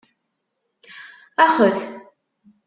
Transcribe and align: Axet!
Axet! 1.45 1.77